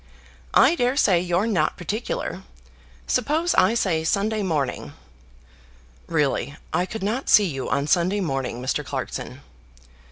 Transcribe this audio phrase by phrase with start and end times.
[0.55, 2.41] I daresay you're not particular.
[3.05, 4.93] Suppose I say Sunday morning."
[6.07, 8.83] "Really, I could not see you on Sunday morning, Mr.
[8.83, 9.41] Clarkson."